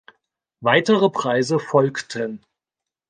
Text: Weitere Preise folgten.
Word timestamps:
Weitere 0.61 1.11
Preise 1.11 1.59
folgten. 1.59 2.43